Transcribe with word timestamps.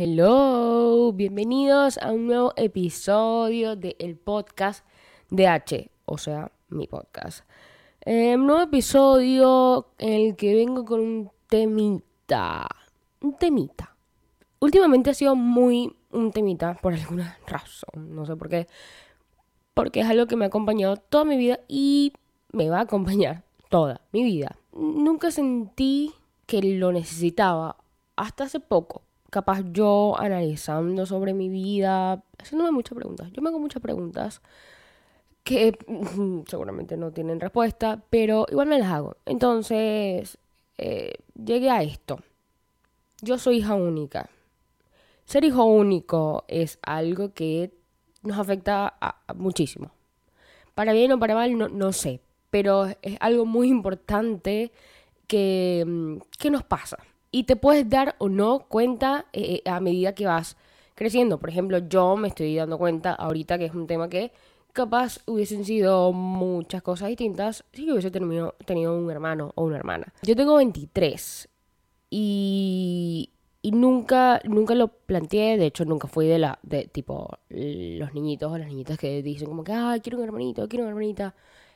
Hello, 0.00 1.12
bienvenidos 1.12 1.98
a 1.98 2.12
un 2.12 2.28
nuevo 2.28 2.52
episodio 2.54 3.74
del 3.74 4.16
podcast 4.16 4.86
de 5.28 5.48
H, 5.48 5.90
o 6.04 6.18
sea, 6.18 6.52
mi 6.68 6.86
podcast. 6.86 7.44
Eh, 8.02 8.36
un 8.36 8.46
nuevo 8.46 8.62
episodio 8.62 9.88
en 9.98 10.12
el 10.12 10.36
que 10.36 10.54
vengo 10.54 10.84
con 10.84 11.00
un 11.00 11.30
temita. 11.48 12.68
Un 13.22 13.36
temita. 13.38 13.96
Últimamente 14.60 15.10
ha 15.10 15.14
sido 15.14 15.34
muy 15.34 15.92
un 16.12 16.30
temita 16.30 16.74
por 16.74 16.94
alguna 16.94 17.36
razón, 17.48 18.14
no 18.14 18.24
sé 18.24 18.36
por 18.36 18.48
qué. 18.50 18.68
Porque 19.74 20.02
es 20.02 20.06
algo 20.06 20.28
que 20.28 20.36
me 20.36 20.44
ha 20.44 20.46
acompañado 20.46 20.96
toda 20.96 21.24
mi 21.24 21.36
vida 21.36 21.58
y 21.66 22.12
me 22.52 22.70
va 22.70 22.78
a 22.78 22.82
acompañar 22.82 23.42
toda 23.68 24.02
mi 24.12 24.22
vida. 24.22 24.58
Nunca 24.72 25.32
sentí 25.32 26.14
que 26.46 26.62
lo 26.62 26.92
necesitaba 26.92 27.78
hasta 28.14 28.44
hace 28.44 28.60
poco 28.60 29.02
capaz 29.30 29.62
yo 29.72 30.14
analizando 30.18 31.06
sobre 31.06 31.34
mi 31.34 31.48
vida, 31.48 32.22
haciéndome 32.38 32.70
muchas 32.70 32.96
preguntas. 32.96 33.30
Yo 33.32 33.42
me 33.42 33.48
hago 33.50 33.58
muchas 33.58 33.82
preguntas 33.82 34.40
que 35.44 35.76
seguramente 36.48 36.96
no 36.96 37.12
tienen 37.12 37.40
respuesta, 37.40 38.02
pero 38.10 38.46
igual 38.50 38.68
me 38.68 38.78
las 38.78 38.90
hago. 38.90 39.16
Entonces, 39.26 40.38
eh, 40.78 41.14
llegué 41.34 41.70
a 41.70 41.82
esto. 41.82 42.18
Yo 43.20 43.38
soy 43.38 43.58
hija 43.58 43.74
única. 43.74 44.30
Ser 45.24 45.44
hijo 45.44 45.64
único 45.64 46.44
es 46.48 46.78
algo 46.82 47.34
que 47.34 47.72
nos 48.22 48.38
afecta 48.38 48.94
muchísimo. 49.34 49.90
Para 50.74 50.92
bien 50.92 51.12
o 51.12 51.18
para 51.18 51.34
mal, 51.34 51.56
no, 51.58 51.68
no 51.68 51.92
sé. 51.92 52.20
Pero 52.50 52.86
es 53.02 53.16
algo 53.20 53.44
muy 53.44 53.68
importante 53.68 54.72
que, 55.26 55.84
mm, 55.86 56.16
que 56.38 56.50
nos 56.50 56.62
pasa 56.62 56.98
y 57.30 57.44
te 57.44 57.56
puedes 57.56 57.88
dar 57.88 58.16
o 58.18 58.28
no 58.28 58.60
cuenta 58.68 59.26
eh, 59.32 59.62
eh, 59.64 59.70
a 59.70 59.80
medida 59.80 60.14
que 60.14 60.26
vas 60.26 60.56
creciendo. 60.94 61.38
Por 61.38 61.50
ejemplo, 61.50 61.78
yo 61.78 62.16
me 62.16 62.28
estoy 62.28 62.56
dando 62.56 62.78
cuenta 62.78 63.12
ahorita 63.12 63.58
que 63.58 63.66
es 63.66 63.74
un 63.74 63.86
tema 63.86 64.08
que 64.08 64.32
capaz 64.72 65.20
hubiesen 65.26 65.64
sido 65.64 66.12
muchas 66.12 66.82
cosas 66.82 67.08
distintas 67.08 67.64
si 67.72 67.90
hubiese 67.90 68.10
tenido, 68.10 68.54
tenido 68.64 68.96
un 68.96 69.10
hermano 69.10 69.52
o 69.54 69.64
una 69.64 69.76
hermana. 69.76 70.12
Yo 70.22 70.36
tengo 70.36 70.56
23 70.56 71.48
y, 72.10 73.30
y 73.60 73.70
nunca, 73.72 74.40
nunca 74.44 74.74
lo 74.74 74.88
planteé, 74.88 75.58
de 75.58 75.66
hecho 75.66 75.84
nunca 75.84 76.08
fui 76.08 76.26
de 76.26 76.38
la, 76.38 76.58
de 76.62 76.86
tipo, 76.86 77.28
los 77.48 78.14
niñitos 78.14 78.52
o 78.52 78.58
las 78.58 78.68
niñitas 78.68 78.98
que 78.98 79.22
dicen 79.22 79.48
como 79.48 79.64
que, 79.64 79.72
ay, 79.72 80.00
quiero 80.00 80.18
un 80.18 80.24
hermanito, 80.24 80.68
quiero 80.68 80.84
una 80.84 80.90
hermanita. 80.90 81.34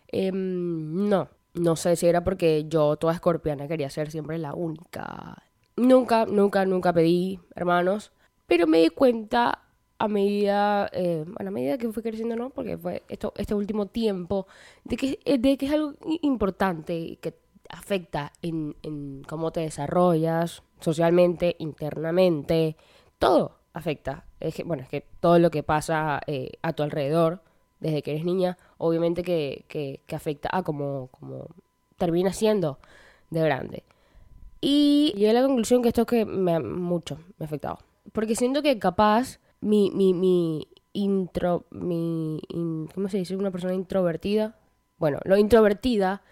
Em, 0.09 1.09
no, 1.09 1.29
no 1.55 1.77
sé 1.77 1.97
si 1.97 2.07
era 2.07 2.25
porque 2.25 2.67
yo, 2.69 2.97
toda 2.97 3.15
escorpiana, 3.15 3.69
quería 3.69 3.91
ser 3.91 4.11
siempre 4.11 4.39
la 4.39 4.55
única. 4.55 5.43
Nunca, 5.77 6.27
nunca, 6.27 6.65
nunca 6.65 6.93
pedí 6.93 7.41
hermanos, 7.55 8.13
pero 8.47 8.67
me 8.67 8.79
di 8.79 8.89
cuenta 8.91 9.61
a 9.99 10.09
medida, 10.09 10.91
eh, 10.93 11.25
a 11.39 11.51
medida 11.51 11.79
que 11.79 11.93
fui 11.93 12.03
creciendo, 12.03 12.37
¿no? 12.37 12.51
Porque 12.51 12.77
fue 12.77 13.03
esto, 13.09 13.33
este 13.37 13.55
último 13.55 13.87
tiempo, 13.87 14.47
de 14.85 14.97
que, 14.97 15.19
eh, 15.25 15.39
de 15.39 15.57
que 15.57 15.67
es 15.67 15.73
algo 15.73 15.95
importante 16.23 17.19
que 17.21 17.39
afecta 17.69 18.33
en, 18.43 18.77
en 18.83 19.23
cómo 19.29 19.53
te 19.53 19.61
desarrollas 19.61 20.63
socialmente, 20.81 21.57
internamente, 21.59 22.77
todo 23.19 23.59
afecta. 23.73 24.25
Es 24.41 24.55
que, 24.55 24.65
bueno, 24.65 24.83
es 24.83 24.89
que 24.89 25.07
todo 25.21 25.39
lo 25.39 25.51
que 25.51 25.63
pasa 25.63 26.21
eh, 26.27 26.53
a 26.63 26.73
tu 26.73 26.83
alrededor 26.83 27.43
desde 27.83 28.03
que 28.03 28.13
eres 28.13 28.25
niña, 28.25 28.57
obviamente 28.79 29.23
que, 29.23 29.65
que, 29.69 30.01
afecta 30.15 30.49
a 30.53 30.63
como, 30.63 31.09
como 31.09 31.49
termina 31.99 32.33
siendo 32.33 32.79
de 33.31 33.41
grande. 33.41 33.83
Y 34.61 35.13
llegué 35.17 35.31
a 35.31 35.33
la 35.33 35.43
conclusión 35.43 35.83
que 35.83 35.89
esto 35.89 36.03
es 36.03 36.07
que 36.07 36.25
me, 36.25 36.61
mucho 36.61 37.19
me 37.39 37.45
ha 37.45 37.47
afectado. 37.47 37.79
Porque 38.13 38.37
siento 38.37 38.63
que 38.63 38.79
capaz 38.79 39.41
mi, 39.61 39.91
mi, 39.91 40.15
mi 40.15 40.69
intro, 40.93 41.67
mi, 41.71 42.41
¿cómo 42.95 43.09
se 43.09 43.19
dice? 43.19 43.37
Una 43.37 43.51
persona 43.51 43.75
introvertida. 43.75 44.57
Bueno, 44.99 45.19
lo 45.25 45.37
introvertida 45.37 46.23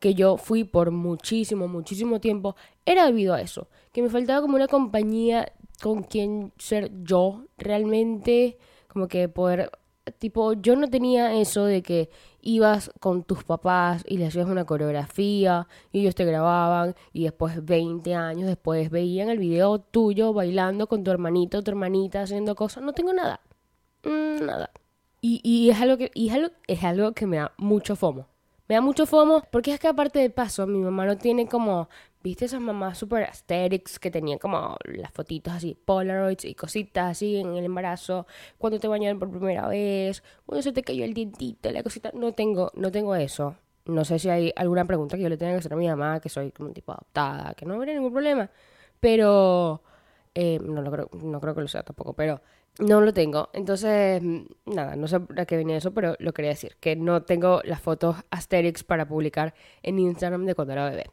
que 0.00 0.14
yo 0.14 0.36
fui 0.36 0.64
por 0.64 0.90
muchísimo, 0.90 1.66
muchísimo 1.66 2.20
tiempo, 2.20 2.56
era 2.84 3.06
debido 3.06 3.32
a 3.32 3.40
eso. 3.40 3.68
Que 3.92 4.02
me 4.02 4.10
faltaba 4.10 4.42
como 4.42 4.56
una 4.56 4.68
compañía 4.68 5.50
con 5.82 6.02
quien 6.02 6.52
ser 6.58 6.90
yo 7.04 7.44
realmente, 7.56 8.58
como 8.88 9.08
que 9.08 9.28
poder 9.30 9.70
tipo, 10.18 10.54
yo 10.54 10.76
no 10.76 10.88
tenía 10.88 11.34
eso 11.34 11.64
de 11.64 11.82
que 11.82 12.10
ibas 12.42 12.90
con 13.00 13.22
tus 13.22 13.44
papás 13.44 14.04
y 14.06 14.18
le 14.18 14.26
hacías 14.26 14.46
una 14.46 14.64
coreografía 14.64 15.66
y 15.92 16.00
ellos 16.00 16.14
te 16.14 16.24
grababan 16.24 16.94
y 17.12 17.24
después 17.24 17.64
20 17.64 18.14
años 18.14 18.46
después 18.46 18.90
veían 18.90 19.28
el 19.28 19.38
video 19.38 19.78
tuyo 19.78 20.32
bailando 20.32 20.86
con 20.86 21.04
tu 21.04 21.10
hermanito 21.10 21.62
tu 21.62 21.70
hermanita 21.70 22.22
haciendo 22.22 22.54
cosas. 22.54 22.82
No 22.82 22.92
tengo 22.92 23.12
nada. 23.12 23.40
Mm, 24.04 24.44
nada. 24.44 24.70
Y, 25.20 25.40
y, 25.44 25.70
es 25.70 25.80
algo 25.80 25.98
que, 25.98 26.10
es 26.14 26.32
algo, 26.32 26.48
es 26.66 26.82
algo 26.82 27.12
que 27.12 27.26
me 27.26 27.36
da 27.36 27.52
mucho 27.58 27.94
fomo. 27.94 28.26
Me 28.68 28.76
da 28.76 28.80
mucho 28.80 29.04
fomo 29.04 29.42
porque 29.50 29.72
es 29.74 29.80
que 29.80 29.88
aparte 29.88 30.18
de 30.18 30.30
paso, 30.30 30.66
mi 30.66 30.78
mamá 30.78 31.04
no 31.04 31.18
tiene 31.18 31.46
como 31.46 31.88
¿Viste 32.22 32.44
esas 32.44 32.60
mamás 32.60 32.98
super 32.98 33.22
aesthetics 33.24 33.98
que 33.98 34.10
tenían 34.10 34.38
como 34.38 34.76
las 34.84 35.10
fotitos 35.10 35.54
así, 35.54 35.74
Polaroids 35.74 36.44
y 36.44 36.54
cositas 36.54 37.12
así 37.12 37.36
en 37.38 37.56
el 37.56 37.64
embarazo? 37.64 38.26
Cuando 38.58 38.78
te 38.78 38.88
bañaron 38.88 39.18
por 39.18 39.30
primera 39.30 39.66
vez, 39.68 40.22
cuando 40.44 40.62
se 40.62 40.72
te 40.72 40.82
cayó 40.82 41.04
el 41.06 41.14
dientito, 41.14 41.70
la 41.70 41.82
cosita. 41.82 42.10
No 42.12 42.32
tengo, 42.32 42.72
no 42.74 42.92
tengo 42.92 43.14
eso. 43.14 43.56
No 43.86 44.04
sé 44.04 44.18
si 44.18 44.28
hay 44.28 44.52
alguna 44.56 44.84
pregunta 44.84 45.16
que 45.16 45.22
yo 45.22 45.30
le 45.30 45.38
tenga 45.38 45.52
que 45.52 45.58
hacer 45.60 45.72
a 45.72 45.76
mi 45.76 45.88
mamá, 45.88 46.20
que 46.20 46.28
soy 46.28 46.52
como 46.52 46.68
un 46.68 46.74
tipo 46.74 46.92
adoptada, 46.92 47.54
que 47.54 47.64
no 47.64 47.74
habría 47.74 47.94
ningún 47.94 48.12
problema. 48.12 48.50
Pero 49.00 49.82
eh, 50.34 50.58
no, 50.62 50.82
lo 50.82 50.90
creo, 50.90 51.10
no 51.22 51.40
creo 51.40 51.54
que 51.54 51.62
lo 51.62 51.68
sea 51.68 51.82
tampoco, 51.82 52.12
pero 52.12 52.42
no 52.80 53.00
lo 53.00 53.14
tengo. 53.14 53.48
Entonces, 53.54 54.22
nada, 54.66 54.94
no 54.96 55.08
sé 55.08 55.16
a 55.16 55.46
qué 55.46 55.56
venía 55.56 55.76
eso, 55.78 55.92
pero 55.92 56.16
lo 56.18 56.32
quería 56.34 56.50
decir, 56.50 56.76
que 56.80 56.96
no 56.96 57.22
tengo 57.22 57.62
las 57.64 57.80
fotos 57.80 58.16
Asterix 58.30 58.84
para 58.84 59.08
publicar 59.08 59.54
en 59.82 59.98
Instagram 59.98 60.44
de 60.44 60.54
cuando 60.54 60.74
era 60.74 60.90
bebé. 60.90 61.10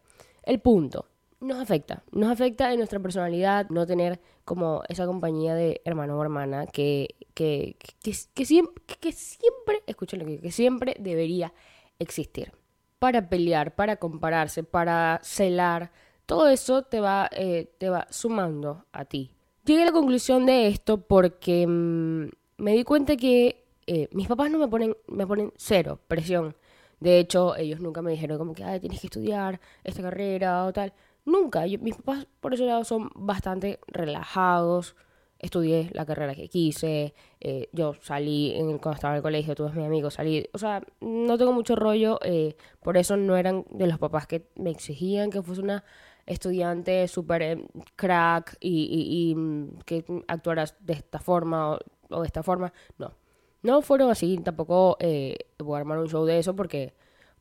El 0.48 0.62
punto, 0.62 1.08
nos 1.42 1.60
afecta, 1.60 2.04
nos 2.14 2.32
afecta 2.32 2.72
en 2.72 2.78
nuestra 2.78 3.02
personalidad 3.02 3.70
no 3.70 3.86
tener 3.86 4.22
como 4.46 4.82
esa 4.88 5.06
compañía 5.06 5.56
de 5.56 5.82
hermano 5.84 6.18
o 6.18 6.24
hermana 6.24 6.68
que, 6.68 7.16
que, 7.34 7.76
que, 8.02 8.46
siempre, 8.46 8.82
que 9.02 9.12
siempre, 9.12 9.84
escuchen 9.88 10.20
lo 10.20 10.26
que 10.26 10.40
que 10.40 10.54
siempre 10.54 10.96
debería 11.00 11.54
existir. 12.00 12.54
Para 12.98 13.28
pelear, 13.28 13.76
para 13.76 13.98
compararse, 13.98 14.64
para 14.64 15.20
celar, 15.22 15.92
todo 16.26 16.48
eso 16.48 16.84
te 16.84 17.02
va, 17.02 17.30
eh, 17.34 17.74
te 17.78 17.90
va 17.90 18.08
sumando 18.10 18.86
a 18.94 19.04
ti. 19.04 19.32
Llegué 19.66 19.82
a 19.82 19.88
la 19.88 19.92
conclusión 19.92 20.46
de 20.46 20.68
esto 20.68 21.02
porque 21.02 21.68
mm, 21.68 22.30
me 22.56 22.72
di 22.72 22.86
cuenta 22.86 23.18
que 23.18 23.66
eh, 23.86 24.08
mis 24.14 24.30
papás 24.30 24.50
no 24.50 24.60
me 24.60 24.70
ponen, 24.70 24.96
me 25.08 25.28
ponen 25.28 25.52
cero 25.58 26.00
presión 26.08 26.56
de 27.00 27.20
hecho, 27.20 27.56
ellos 27.56 27.80
nunca 27.80 28.02
me 28.02 28.12
dijeron 28.12 28.38
como 28.38 28.54
que, 28.54 28.64
ay, 28.64 28.80
tienes 28.80 29.02
que 29.02 29.08
estudiar 29.08 29.60
esta 29.84 30.02
carrera 30.02 30.66
o 30.66 30.74
tal. 30.74 30.94
Nunca. 31.26 31.64
mis 31.66 31.96
papás, 31.98 32.28
por 32.40 32.54
ese 32.54 32.66
lado, 32.66 32.84
son 32.84 33.10
bastante 33.16 33.80
relajados. 33.88 34.96
Estudié 35.40 35.92
la 35.94 36.06
carrera 36.06 36.34
que 36.34 36.48
quise. 36.50 37.14
Eh, 37.40 37.70
yo 37.72 37.94
salí 38.02 38.54
en, 38.56 38.80
cuando 38.80 38.96
estaba 38.96 39.14
en 39.14 39.18
el 39.18 39.24
colegio, 39.24 39.54
tuve 39.56 39.72
mis 39.74 39.86
amigos, 39.86 40.16
salí. 40.16 40.48
O 40.54 40.58
sea, 40.58 40.82
no 41.02 41.38
tengo 41.38 41.54
mucho 41.54 41.76
rollo. 41.76 42.20
Eh, 42.24 42.56
por 42.82 42.98
eso 42.98 43.18
no 43.18 43.38
eran 43.38 43.66
de 43.70 43.88
los 43.88 44.00
papás 44.00 44.26
que 44.28 44.48
me 44.56 44.72
exigían 44.72 45.30
que 45.30 45.42
fuese 45.44 45.62
una 45.62 45.84
estudiante 46.26 47.08
súper 47.08 47.42
eh, 47.44 47.68
crack 47.96 48.58
y, 48.60 49.34
mm, 49.36 49.80
que 49.86 50.06
actuaras 50.28 50.76
de 50.80 50.94
esta 50.94 51.20
forma 51.20 51.78
o 52.10 52.22
de 52.22 52.28
esta 52.28 52.44
forma. 52.44 52.74
No 52.98 53.27
no 53.64 53.82
fueron 53.82 54.10
así, 54.12 54.38
tampoco 54.38 54.98
eh, 55.00 55.38
voy 55.60 55.76
a 55.76 55.80
armar 55.80 56.00
un 56.00 56.08
show 56.10 56.26
de 56.26 56.40
eso 56.40 56.56
porque, 56.56 56.94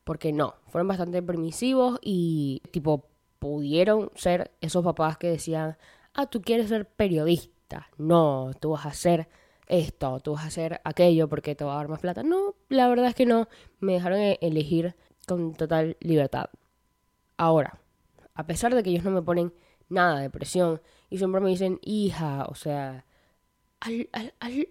porque 0.05 0.33
no. 0.33 0.55
Fueron 0.69 0.89
bastante 0.89 1.23
permisivos 1.23 1.99
y 2.03 2.63
tipo 2.71 3.09
pudieron 3.39 4.11
ser 4.15 4.53
esos 4.61 4.85
papás 4.85 5.19
que 5.19 5.29
decían, 5.29 5.77
ah, 6.15 6.27
tú 6.27 6.43
quieres 6.43 6.69
ser 6.69 6.87
periodista. 6.89 7.89
No, 7.99 8.53
tú 8.61 8.71
vas 8.71 8.87
a 8.87 8.91
hacer 8.91 9.29
esto, 9.69 10.21
tú 10.21 10.33
vas 10.35 10.45
a 10.45 10.49
hacer 10.49 10.81
aquello 10.85 11.29
porque 11.29 11.55
te 11.55 11.65
va 11.65 11.75
a 11.75 11.77
dar 11.77 11.89
más 11.89 12.01
plata. 12.01 12.23
No, 12.23 12.55
la 12.69 12.89
verdad 12.89 13.09
es 13.09 13.15
que 13.15 13.27
no. 13.27 13.49
Me 13.81 13.95
dejaron 13.95 14.19
e-, 14.19 14.39
elegir 14.41 14.95
con 15.27 15.55
total 15.55 15.97
libertad. 16.01 16.51
Ahora, 17.37 17.81
a 18.35 18.47
pesar 18.47 18.75
de 18.75 18.83
que 18.83 18.91
ellos 18.91 19.05
no 19.05 19.11
me 19.11 19.23
ponen 19.23 19.53
nada 19.89 20.21
de 20.21 20.31
presión 20.31 20.81
y 21.11 21.19
siempre 21.19 21.41
me 21.41 21.51
dicen, 21.51 21.79
hija, 21.83 22.47
o 22.49 22.55
sea, 22.55 23.05
al, 23.81 24.09
al, 24.41 24.69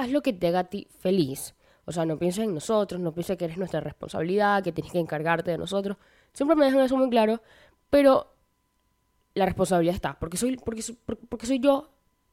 haz 0.00 0.10
lo 0.10 0.22
que 0.22 0.32
te 0.32 0.48
haga 0.48 0.60
a 0.60 0.64
ti 0.64 0.88
feliz. 0.98 1.54
O 1.84 1.92
sea, 1.92 2.04
no 2.04 2.18
pienses 2.18 2.44
en 2.44 2.54
nosotros, 2.54 3.00
no 3.00 3.12
pienses 3.12 3.36
que 3.36 3.46
eres 3.46 3.58
nuestra 3.58 3.80
responsabilidad, 3.80 4.62
que 4.62 4.72
tienes 4.72 4.92
que 4.92 4.98
encargarte 4.98 5.50
de 5.50 5.58
nosotros. 5.58 5.96
Siempre 6.32 6.56
me 6.56 6.64
dejan 6.66 6.80
eso 6.80 6.96
muy 6.96 7.10
claro, 7.10 7.40
pero 7.88 8.32
la 9.34 9.46
responsabilidad 9.46 9.94
está, 9.94 10.18
porque 10.18 10.36
soy, 10.36 10.56
porque, 10.56 10.82
porque 11.28 11.46
soy 11.46 11.58
yo 11.58 11.90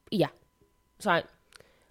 y 0.09 0.19
ya. 0.19 0.33
O 0.99 1.01
sea, 1.01 1.25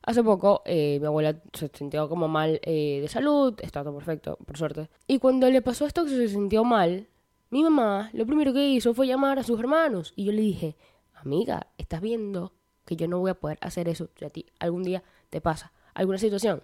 hace 0.03 0.23
poco 0.23 0.63
eh, 0.65 0.99
mi 1.01 1.07
abuela 1.07 1.41
se 1.53 1.69
sintió 1.73 2.09
como 2.09 2.29
mal 2.29 2.61
eh, 2.63 3.01
de 3.01 3.09
salud, 3.09 3.55
está 3.61 3.83
todo 3.83 3.95
perfecto, 3.95 4.39
por 4.45 4.57
suerte. 4.57 4.89
Y 5.07 5.19
cuando 5.19 5.51
le 5.51 5.63
pasó 5.63 5.87
esto 5.87 6.05
que 6.05 6.11
se 6.11 6.29
sintió 6.29 6.65
mal, 6.65 7.09
mi 7.51 7.63
mamá 7.63 8.11
lo 8.13 8.27
primero 8.27 8.53
que 8.53 8.69
hizo 8.69 8.95
fue 8.95 9.07
llamar 9.07 9.39
a 9.39 9.43
sus 9.43 9.59
hermanos. 9.59 10.13
Y 10.17 10.25
yo 10.25 10.33
le 10.33 10.43
dije, 10.43 10.77
amiga, 11.15 11.69
¿estás 11.79 12.01
viendo 12.01 12.53
que 12.85 12.97
yo 12.97 13.09
no 13.09 13.19
voy 13.19 13.31
a 13.31 13.35
poder 13.35 13.59
hacer 13.61 13.89
eso 13.89 14.09
si 14.17 14.25
a 14.25 14.31
ti 14.31 14.47
algún 14.61 14.85
día 14.85 15.03
te 15.31 15.41
pasa 15.41 15.73
alguna 15.95 16.19
situación. 16.19 16.63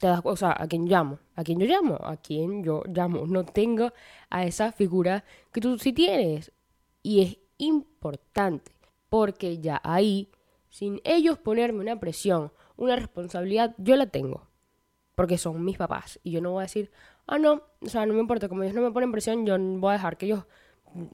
Te 0.00 0.08
das, 0.08 0.20
o 0.24 0.36
sea, 0.36 0.54
¿a 0.58 0.66
quién 0.66 0.86
llamo? 0.86 1.18
¿A 1.36 1.44
quién 1.44 1.60
yo 1.60 1.66
llamo? 1.66 1.98
¿A 2.02 2.16
quién 2.16 2.64
yo 2.64 2.82
llamo? 2.86 3.26
No 3.26 3.44
tengo 3.44 3.92
a 4.28 4.44
esa 4.44 4.72
figura 4.72 5.24
que 5.52 5.60
tú 5.60 5.78
sí 5.78 5.92
tienes. 5.92 6.52
Y 7.02 7.22
es 7.22 7.38
importante, 7.58 8.72
porque 9.08 9.58
ya 9.58 9.80
ahí, 9.84 10.30
sin 10.68 11.00
ellos 11.04 11.38
ponerme 11.38 11.80
una 11.80 12.00
presión, 12.00 12.50
una 12.76 12.96
responsabilidad, 12.96 13.74
yo 13.78 13.94
la 13.96 14.06
tengo. 14.06 14.48
Porque 15.14 15.38
son 15.38 15.64
mis 15.64 15.76
papás. 15.76 16.18
Y 16.24 16.32
yo 16.32 16.40
no 16.40 16.52
voy 16.52 16.62
a 16.62 16.66
decir, 16.66 16.90
ah, 17.26 17.38
no, 17.38 17.62
o 17.80 17.88
sea, 17.88 18.04
no 18.04 18.14
me 18.14 18.20
importa, 18.20 18.48
como 18.48 18.64
ellos 18.64 18.74
no 18.74 18.82
me 18.82 18.90
ponen 18.90 19.12
presión, 19.12 19.46
yo 19.46 19.56
voy 19.58 19.90
a 19.90 19.92
dejar 19.92 20.16
que 20.16 20.26
ellos 20.26 20.44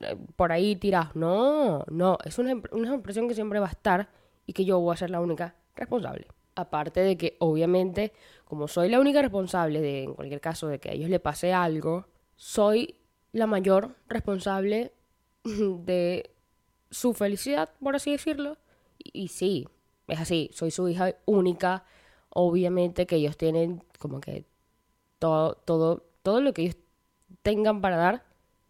eh, 0.01 0.17
por 0.37 0.53
ahí 0.53 0.75
tirados. 0.77 1.15
No, 1.15 1.85
no, 1.91 2.17
es 2.25 2.39
una, 2.39 2.61
una 2.73 3.03
presión 3.03 3.29
que 3.29 3.35
siempre 3.35 3.61
va 3.61 3.67
a 3.67 3.71
estar 3.71 4.09
y 4.47 4.55
que 4.55 4.65
yo 4.65 4.81
voy 4.81 4.95
a 4.95 4.97
ser 4.97 5.11
la 5.11 5.21
única 5.21 5.55
responsable. 5.77 6.29
Aparte 6.55 7.01
de 7.01 7.17
que, 7.17 7.37
obviamente, 7.39 8.13
como 8.45 8.69
soy 8.69 8.89
la 8.89 9.01
única 9.01 9.23
responsable 9.23 9.81
de, 9.81 10.05
en 10.05 10.15
cualquier 10.15 10.41
caso, 10.41 10.67
de 10.69 10.79
que 10.79 10.91
a 10.91 10.93
ellos 10.93 11.09
le 11.09 11.21
pase 11.21 11.53
algo, 11.53 12.07
soy 12.37 12.97
la 13.33 13.47
mayor 13.47 13.97
responsable 14.09 14.93
de 15.45 16.31
su 16.91 17.15
felicidad, 17.15 17.71
por 17.83 17.97
así 17.97 18.11
decirlo. 18.13 18.59
Y, 18.99 19.29
sí, 19.29 19.67
es 20.09 20.21
así, 20.21 20.51
soy 20.53 20.71
su 20.71 20.89
hija 20.89 21.15
única. 21.25 21.85
Obviamente 22.31 23.07
que 23.07 23.17
ellos 23.17 23.37
tienen 23.37 23.83
como 23.99 24.21
que 24.21 24.45
todo, 25.19 25.55
todo, 25.55 26.05
todo 26.23 26.41
lo 26.41 26.53
que 26.53 26.63
ellos 26.63 26.77
tengan 27.43 27.81
para 27.81 27.97
dar, 27.97 28.25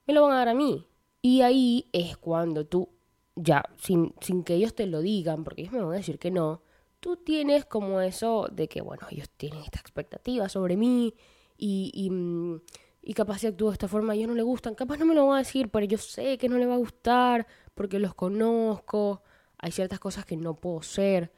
me 0.06 0.15
lo 0.15 0.23
van 0.23 0.33
a 0.33 0.38
dar 0.38 0.49
a 0.49 0.55
mí. 0.55 0.87
Y 1.23 1.43
ahí 1.43 1.88
es 1.93 2.17
cuando 2.17 2.67
tú, 2.67 2.88
ya, 3.37 3.65
sin, 3.79 4.15
sin 4.21 4.44
que 4.44 4.55
ellos 4.55 4.75
te 4.75 4.87
lo 4.87 5.00
digan, 5.00 5.44
porque 5.44 5.62
ellos 5.62 5.75
me 5.75 5.81
van 5.81 5.93
a 5.93 5.97
decir 5.97 6.19
que 6.19 6.31
no, 6.31 6.62
tú 7.00 7.17
tienes 7.17 7.64
como 7.64 8.00
eso 8.00 8.49
de 8.52 8.69
que, 8.69 8.81
bueno, 8.81 9.06
ellos 9.11 9.29
tienen 9.31 9.62
esta 9.62 9.81
expectativa 9.81 10.49
sobre 10.49 10.76
mí 10.76 11.14
y, 11.56 11.91
y, 11.94 12.11
mm, 12.11 12.61
y 13.02 13.14
capaz 13.14 13.38
si 13.38 13.47
actúo 13.47 13.70
de 13.70 13.75
esta 13.75 13.88
forma 13.88 14.14
ellos 14.14 14.29
no 14.29 14.35
les 14.35 14.44
gustan, 14.44 14.75
capaz 14.75 14.99
no 14.99 15.06
me 15.06 15.14
lo 15.14 15.26
van 15.26 15.37
a 15.37 15.38
decir, 15.38 15.70
pero 15.70 15.87
yo 15.87 15.99
sé 15.99 16.38
que 16.38 16.49
no 16.49 16.58
les 16.58 16.69
va 16.69 16.75
a 16.75 16.79
gustar 16.79 17.47
porque 17.75 17.99
los 17.99 18.14
conozco, 18.14 19.23
hay 19.58 19.73
ciertas 19.73 19.99
cosas 19.99 20.25
que 20.25 20.37
no 20.37 20.55
puedo 20.55 20.82
ser 20.82 21.32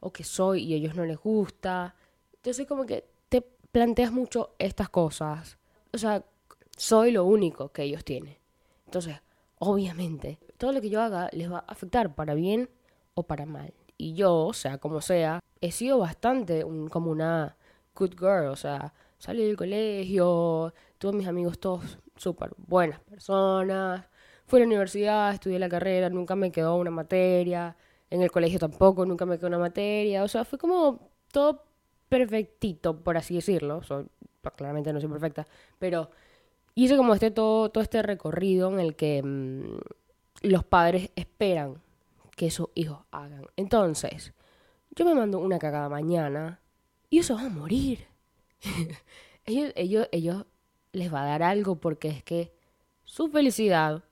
o 0.00 0.12
que 0.12 0.24
soy 0.24 0.64
y 0.64 0.74
a 0.74 0.76
ellos 0.76 0.94
no 0.94 1.04
les 1.04 1.18
gusta. 1.18 1.94
Entonces 2.34 2.66
como 2.66 2.84
que 2.84 3.04
te 3.28 3.40
planteas 3.40 4.12
mucho 4.12 4.54
estas 4.58 4.88
cosas. 4.88 5.56
O 5.92 5.98
sea, 5.98 6.24
soy 6.76 7.12
lo 7.12 7.24
único 7.24 7.70
que 7.70 7.84
ellos 7.84 8.04
tienen. 8.04 8.36
Entonces, 8.86 9.20
obviamente, 9.58 10.38
todo 10.58 10.72
lo 10.72 10.80
que 10.80 10.90
yo 10.90 11.00
haga 11.00 11.28
les 11.32 11.50
va 11.50 11.58
a 11.58 11.72
afectar 11.72 12.14
para 12.14 12.34
bien 12.34 12.68
o 13.14 13.22
para 13.22 13.46
mal. 13.46 13.72
Y 13.96 14.14
yo, 14.14 14.52
sea 14.52 14.78
como 14.78 15.00
sea, 15.00 15.40
he 15.60 15.70
sido 15.72 15.98
bastante 15.98 16.64
como 16.90 17.10
una 17.10 17.56
good 17.94 18.12
girl, 18.18 18.48
o 18.48 18.56
sea, 18.56 18.92
salí 19.18 19.44
del 19.44 19.56
colegio, 19.56 20.74
tuve 20.98 21.12
mis 21.12 21.26
amigos 21.28 21.58
todos 21.58 21.98
súper 22.16 22.50
buenas 22.56 23.00
personas, 23.00 24.06
fui 24.46 24.58
a 24.58 24.60
la 24.60 24.66
universidad, 24.66 25.32
estudié 25.32 25.58
la 25.58 25.68
carrera, 25.68 26.10
nunca 26.10 26.36
me 26.36 26.52
quedó 26.52 26.76
una 26.76 26.90
materia, 26.90 27.76
en 28.10 28.22
el 28.22 28.30
colegio 28.30 28.58
tampoco, 28.58 29.06
nunca 29.06 29.26
me 29.26 29.38
quedó 29.38 29.48
una 29.48 29.58
materia, 29.58 30.22
o 30.24 30.28
sea, 30.28 30.44
fue 30.44 30.58
como 30.58 31.10
todo 31.32 31.64
perfectito, 32.08 33.02
por 33.02 33.16
así 33.16 33.36
decirlo, 33.36 33.80
pues, 34.40 34.54
claramente 34.56 34.92
no 34.92 35.00
soy 35.00 35.08
perfecta, 35.10 35.46
pero 35.78 36.10
hice 36.74 36.96
como 36.96 37.14
este 37.14 37.30
todo, 37.30 37.70
todo 37.70 37.82
este 37.82 38.02
recorrido 38.02 38.72
en 38.72 38.80
el 38.80 38.96
que 38.96 39.22
mm, 39.22 39.78
los 40.42 40.64
padres 40.64 41.10
esperan 41.16 41.80
que 42.36 42.50
sus 42.50 42.68
hijos 42.74 42.98
hagan. 43.10 43.46
Entonces, 43.56 44.32
yo 44.90 45.04
me 45.04 45.14
mando 45.14 45.38
una 45.38 45.58
cagada 45.58 45.88
mañana 45.88 46.60
y 47.10 47.18
eso 47.18 47.34
va 47.34 47.46
a 47.46 47.48
morir. 47.48 48.06
ellos, 49.44 49.72
ellos, 49.76 50.08
ellos 50.12 50.46
les 50.92 51.12
va 51.12 51.22
a 51.22 51.26
dar 51.26 51.42
algo 51.42 51.76
porque 51.76 52.08
es 52.08 52.22
que 52.22 52.52
su 53.04 53.28
felicidad 53.28 54.04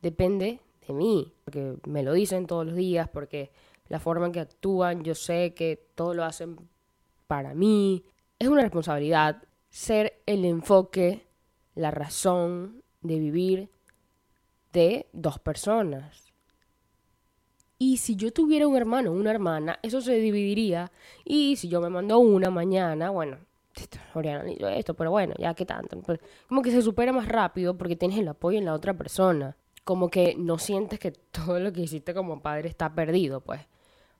depende 0.00 0.60
de 0.86 0.94
mí, 0.94 1.32
porque 1.44 1.76
me 1.86 2.02
lo 2.02 2.12
dicen 2.12 2.46
todos 2.46 2.66
los 2.66 2.74
días, 2.74 3.08
porque 3.08 3.52
la 3.88 4.00
forma 4.00 4.26
en 4.26 4.32
que 4.32 4.40
actúan, 4.40 5.04
yo 5.04 5.14
sé 5.14 5.54
que 5.54 5.88
todo 5.94 6.14
lo 6.14 6.24
hacen 6.24 6.56
para 7.26 7.54
mí. 7.54 8.04
Es 8.38 8.48
una 8.48 8.62
responsabilidad 8.62 9.44
ser 9.68 10.22
el 10.26 10.44
enfoque, 10.44 11.26
la 11.74 11.90
razón 11.90 12.82
de 13.00 13.18
vivir 13.18 13.70
de 14.72 15.06
dos 15.12 15.38
personas. 15.38 16.31
Y 17.82 17.96
si 17.96 18.14
yo 18.14 18.32
tuviera 18.32 18.68
un 18.68 18.76
hermano 18.76 19.10
o 19.10 19.14
una 19.14 19.32
hermana, 19.32 19.80
eso 19.82 20.00
se 20.00 20.14
dividiría. 20.14 20.92
Y 21.24 21.56
si 21.56 21.68
yo 21.68 21.80
me 21.80 21.88
mando 21.88 22.16
una 22.20 22.48
mañana, 22.48 23.10
bueno, 23.10 23.38
esto, 23.74 24.94
pero 24.94 25.10
bueno, 25.10 25.34
ya 25.36 25.52
que 25.54 25.66
tanto. 25.66 26.00
Pues, 26.00 26.20
como 26.48 26.62
que 26.62 26.70
se 26.70 26.80
supera 26.80 27.12
más 27.12 27.26
rápido 27.26 27.76
porque 27.76 27.96
tienes 27.96 28.20
el 28.20 28.28
apoyo 28.28 28.56
en 28.56 28.66
la 28.66 28.74
otra 28.74 28.94
persona. 28.94 29.56
Como 29.82 30.10
que 30.10 30.36
no 30.38 30.58
sientes 30.58 31.00
que 31.00 31.10
todo 31.32 31.58
lo 31.58 31.72
que 31.72 31.80
hiciste 31.80 32.14
como 32.14 32.40
padre 32.40 32.68
está 32.68 32.94
perdido, 32.94 33.40
pues. 33.40 33.62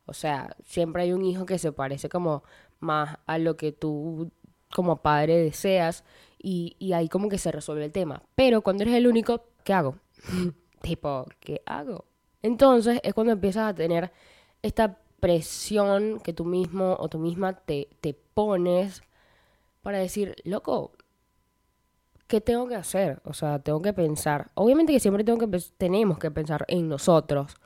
O 0.07 0.13
sea, 0.13 0.57
siempre 0.65 1.05
hay 1.05 1.13
un 1.13 1.25
hijo 1.25 1.47
que 1.47 1.61
se 1.61 1.71
parece 1.71 2.09
como 2.09 2.43
más 2.81 3.17
a 3.27 3.39
lo 3.39 3.57
que 3.57 3.71
tú 3.71 4.33
como 4.75 5.03
padre 5.03 5.37
deseas 5.37 6.03
y, 6.37 6.75
y 6.81 6.95
ahí 6.95 7.09
como 7.09 7.29
que 7.29 7.39
se 7.39 7.53
resuelve 7.53 7.85
el 7.85 7.93
tema. 7.93 8.25
Pero 8.35 8.63
cuando 8.63 8.83
eres 8.83 8.97
el 8.97 9.07
único, 9.07 9.45
¿qué 9.63 9.73
hago? 9.73 9.99
tipo, 10.83 11.27
¿qué 11.39 11.63
hago? 11.65 12.07
Entonces 12.43 13.01
es 13.03 13.15
cuando 13.15 13.33
empiezas 13.33 13.71
a 13.71 13.75
tener 13.75 14.13
esta 14.63 14.99
presión 15.21 16.21
que 16.21 16.33
tú 16.33 16.45
mismo 16.45 16.97
o 16.99 17.09
tú 17.09 17.19
misma 17.19 17.55
te, 17.55 17.89
te 18.01 18.15
pones 18.15 19.03
para 19.83 19.99
decir, 19.99 20.37
loco, 20.45 20.93
¿qué 22.33 22.41
tengo 22.41 22.67
que 22.67 22.77
hacer? 22.77 23.21
O 23.25 23.35
sea, 23.35 23.59
tengo 23.59 23.83
que 23.83 23.93
pensar. 23.93 24.51
Obviamente 24.55 24.93
que 24.93 25.01
siempre 25.01 25.23
tengo 25.23 25.39
que 25.39 25.59
tenemos 25.77 26.19
que 26.19 26.31
pensar 26.31 26.65
en 26.69 26.89
nosotros, 26.89 27.57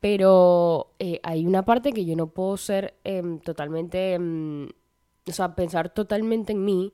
pero 0.00 0.92
eh, 0.98 1.20
hay 1.22 1.46
una 1.46 1.64
parte 1.64 1.92
que 1.92 2.04
yo 2.04 2.14
no 2.14 2.26
puedo 2.28 2.58
ser 2.58 2.94
em, 3.04 3.40
totalmente, 3.40 4.14
em, 4.14 4.68
o 5.26 5.32
sea, 5.32 5.54
pensar 5.54 5.88
totalmente 5.88 6.52
en 6.52 6.64
mí, 6.64 6.92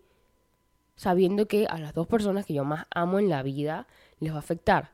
sabiendo 0.94 1.48
que 1.48 1.66
a 1.66 1.78
las 1.78 1.94
dos 1.94 2.06
personas 2.06 2.46
que 2.46 2.54
yo 2.54 2.64
más 2.64 2.86
amo 2.94 3.18
en 3.18 3.28
la 3.28 3.42
vida 3.42 3.88
les 4.20 4.32
va 4.32 4.36
a 4.36 4.40
afectar. 4.40 4.92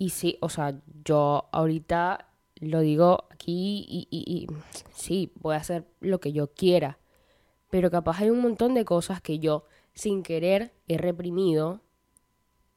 Y 0.00 0.08
sí, 0.08 0.38
o 0.40 0.48
sea, 0.48 0.80
yo 1.04 1.50
ahorita 1.52 2.30
lo 2.56 2.80
digo 2.80 3.24
aquí 3.28 3.84
y, 3.86 4.08
y, 4.10 4.46
sí, 4.94 5.30
voy 5.34 5.56
a 5.56 5.58
hacer 5.58 5.84
lo 6.00 6.20
que 6.20 6.32
yo 6.32 6.54
quiera. 6.54 6.98
Pero 7.68 7.90
capaz 7.90 8.20
hay 8.20 8.30
un 8.30 8.40
montón 8.40 8.72
de 8.72 8.86
cosas 8.86 9.20
que 9.20 9.40
yo, 9.40 9.66
sin 9.92 10.22
querer, 10.22 10.72
he 10.88 10.96
reprimido 10.96 11.82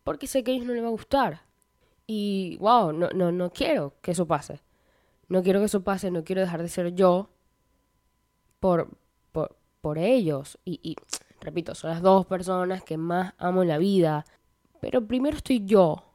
porque 0.03 0.27
sé 0.27 0.43
que 0.43 0.51
a 0.51 0.53
ellos 0.55 0.67
no 0.67 0.73
les 0.73 0.83
va 0.83 0.87
a 0.87 0.91
gustar. 0.91 1.43
Y, 2.05 2.57
wow, 2.57 2.91
no, 2.91 3.07
no, 3.11 3.31
no 3.31 3.53
quiero 3.53 3.93
que 4.01 4.11
eso 4.11 4.27
pase. 4.27 4.61
No 5.29 5.43
quiero 5.43 5.61
que 5.61 5.67
eso 5.67 5.81
pase, 5.81 6.11
no 6.11 6.25
quiero 6.25 6.41
dejar 6.41 6.61
de 6.61 6.67
ser 6.67 6.93
yo 6.93 7.29
por, 8.59 8.89
por, 9.31 9.55
por 9.79 9.97
ellos. 9.97 10.59
Y, 10.65 10.81
y, 10.83 10.97
repito, 11.39 11.73
son 11.73 11.91
las 11.91 12.01
dos 12.01 12.25
personas 12.25 12.83
que 12.83 12.97
más 12.97 13.33
amo 13.37 13.61
en 13.61 13.69
la 13.69 13.77
vida. 13.77 14.25
Pero 14.81 15.07
primero 15.07 15.37
estoy 15.37 15.63
yo. 15.63 16.12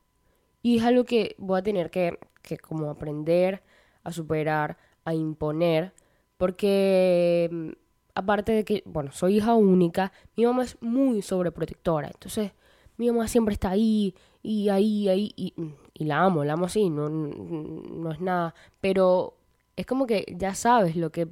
Y 0.62 0.78
es 0.78 0.84
algo 0.84 1.04
que 1.04 1.34
voy 1.38 1.58
a 1.58 1.62
tener 1.62 1.90
que, 1.90 2.18
que 2.42 2.58
como 2.58 2.90
aprender 2.90 3.62
a 4.04 4.12
superar, 4.12 4.76
a 5.04 5.14
imponer, 5.14 5.92
porque 6.36 7.48
mm, 7.50 7.70
aparte 8.14 8.52
de 8.52 8.64
que, 8.64 8.82
bueno, 8.86 9.12
soy 9.12 9.36
hija 9.36 9.54
única, 9.54 10.12
mi 10.36 10.44
mamá 10.46 10.64
es 10.64 10.76
muy 10.80 11.22
sobreprotectora, 11.22 12.08
entonces 12.08 12.52
mi 12.96 13.10
mamá 13.10 13.28
siempre 13.28 13.52
está 13.54 13.70
ahí 13.70 14.14
y 14.42 14.68
ahí, 14.70 15.08
ahí, 15.08 15.32
y, 15.36 15.54
y 15.94 16.04
la 16.04 16.20
amo, 16.24 16.44
la 16.44 16.54
amo 16.54 16.66
así, 16.66 16.90
no, 16.90 17.08
no 17.08 18.10
es 18.10 18.20
nada, 18.20 18.54
pero 18.80 19.36
es 19.76 19.86
como 19.86 20.06
que 20.06 20.24
ya 20.36 20.54
sabes 20.54 20.96
lo 20.96 21.10
que 21.10 21.28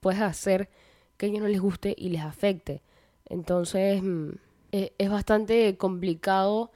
puedes 0.00 0.20
hacer 0.20 0.70
que 1.16 1.26
a 1.26 1.28
ellos 1.28 1.42
no 1.42 1.48
les 1.48 1.60
guste 1.60 1.94
y 1.98 2.10
les 2.10 2.22
afecte. 2.22 2.82
Entonces 3.26 4.02
mm, 4.02 4.30
e, 4.72 4.92
es 4.98 5.10
bastante 5.10 5.76
complicado 5.76 6.70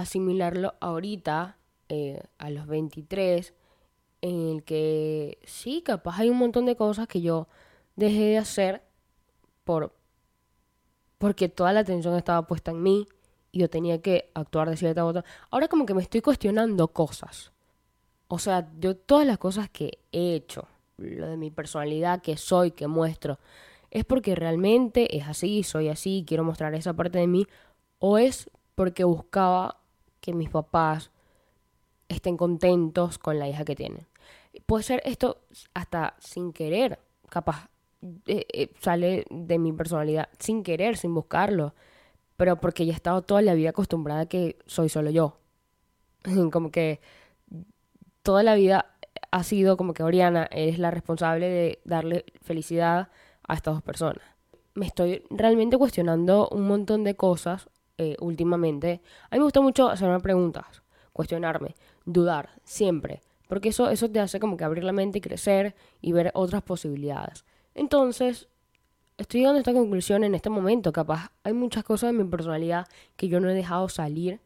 asimilarlo 0.00 0.74
ahorita, 0.80 1.58
eh, 1.88 2.22
a 2.38 2.50
los 2.50 2.66
23, 2.66 3.54
en 4.20 4.48
el 4.48 4.64
que 4.64 5.38
sí, 5.44 5.82
capaz 5.82 6.18
hay 6.18 6.30
un 6.30 6.38
montón 6.38 6.66
de 6.66 6.76
cosas 6.76 7.06
que 7.08 7.20
yo 7.20 7.48
dejé 7.96 8.24
de 8.24 8.38
hacer 8.38 8.82
por 9.64 9.94
porque 11.18 11.48
toda 11.48 11.72
la 11.72 11.80
atención 11.80 12.16
estaba 12.16 12.46
puesta 12.46 12.70
en 12.70 12.82
mí 12.82 13.06
y 13.50 13.60
yo 13.60 13.68
tenía 13.68 14.00
que 14.00 14.30
actuar 14.34 14.70
de 14.70 14.76
cierta 14.76 15.02
forma. 15.02 15.24
Ahora 15.50 15.68
como 15.68 15.84
que 15.84 15.94
me 15.94 16.02
estoy 16.02 16.20
cuestionando 16.20 16.88
cosas. 16.88 17.52
O 18.28 18.38
sea, 18.38 18.70
yo 18.78 18.96
todas 18.96 19.26
las 19.26 19.38
cosas 19.38 19.68
que 19.70 19.98
he 20.12 20.34
hecho, 20.34 20.68
lo 20.96 21.26
de 21.26 21.36
mi 21.36 21.50
personalidad, 21.50 22.22
que 22.22 22.36
soy, 22.36 22.70
que 22.70 22.86
muestro, 22.86 23.38
es 23.90 24.04
porque 24.04 24.34
realmente 24.34 25.16
es 25.16 25.26
así, 25.26 25.62
soy 25.62 25.88
así, 25.88 26.24
quiero 26.26 26.44
mostrar 26.44 26.74
esa 26.74 26.94
parte 26.94 27.18
de 27.18 27.26
mí, 27.26 27.46
o 27.98 28.18
es 28.18 28.50
porque 28.74 29.04
buscaba 29.04 29.77
que 30.20 30.32
mis 30.32 30.50
papás 30.50 31.10
estén 32.08 32.36
contentos 32.36 33.18
con 33.18 33.38
la 33.38 33.48
hija 33.48 33.64
que 33.64 33.76
tienen. 33.76 34.06
puede 34.66 34.82
ser 34.82 35.02
esto 35.04 35.38
hasta 35.74 36.14
sin 36.18 36.52
querer, 36.52 36.98
capaz 37.28 37.68
eh, 38.26 38.46
eh, 38.52 38.70
sale 38.80 39.26
de 39.30 39.58
mi 39.58 39.72
personalidad 39.72 40.28
sin 40.38 40.62
querer, 40.62 40.96
sin 40.96 41.14
buscarlo, 41.14 41.74
pero 42.36 42.60
porque 42.60 42.86
ya 42.86 42.92
he 42.92 42.96
estado 42.96 43.22
toda 43.22 43.42
la 43.42 43.54
vida 43.54 43.70
acostumbrada 43.70 44.22
a 44.22 44.26
que 44.26 44.58
soy 44.66 44.88
solo 44.88 45.10
yo. 45.10 45.38
como 46.52 46.70
que 46.70 47.00
toda 48.22 48.42
la 48.42 48.54
vida 48.54 48.94
ha 49.30 49.42
sido 49.42 49.76
como 49.76 49.94
que 49.94 50.02
Oriana, 50.02 50.48
eres 50.50 50.78
la 50.78 50.90
responsable 50.90 51.48
de 51.48 51.80
darle 51.84 52.24
felicidad 52.42 53.08
a 53.46 53.54
estas 53.54 53.74
dos 53.74 53.82
personas. 53.82 54.22
Me 54.74 54.86
estoy 54.86 55.24
realmente 55.30 55.76
cuestionando 55.76 56.48
un 56.50 56.66
montón 56.66 57.04
de 57.04 57.16
cosas 57.16 57.68
eh, 57.98 58.16
últimamente. 58.20 59.02
A 59.30 59.34
mí 59.34 59.40
me 59.40 59.44
gusta 59.44 59.60
mucho 59.60 59.88
hacerme 59.88 60.20
preguntas, 60.20 60.82
cuestionarme, 61.12 61.74
dudar, 62.04 62.50
siempre. 62.64 63.22
Porque 63.48 63.70
eso, 63.70 63.90
eso 63.90 64.10
te 64.10 64.20
hace 64.20 64.38
como 64.38 64.56
que 64.56 64.64
abrir 64.64 64.84
la 64.84 64.92
mente 64.92 65.18
y 65.18 65.20
crecer 65.20 65.74
y 66.00 66.12
ver 66.12 66.30
otras 66.34 66.62
posibilidades. 66.62 67.44
Entonces, 67.74 68.48
estoy 69.16 69.40
llegando 69.40 69.56
a 69.56 69.60
esta 69.60 69.72
conclusión 69.72 70.22
en 70.22 70.34
este 70.34 70.48
momento. 70.48 70.92
Capaz 70.92 71.32
hay 71.42 71.54
muchas 71.54 71.82
cosas 71.82 72.12
de 72.12 72.22
mi 72.22 72.28
personalidad 72.28 72.86
que 73.16 73.28
yo 73.28 73.40
no 73.40 73.50
he 73.50 73.54
dejado 73.54 73.88
salir 73.88 74.40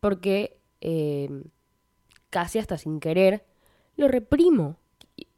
porque 0.00 0.58
eh, 0.80 1.30
casi 2.30 2.58
hasta 2.58 2.78
sin 2.78 3.00
querer 3.00 3.44
lo 3.96 4.08
reprimo. 4.08 4.76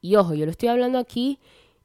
Y, 0.00 0.16
ojo, 0.16 0.34
yo 0.34 0.44
lo 0.44 0.50
estoy 0.50 0.68
hablando 0.68 0.98
aquí 0.98 1.38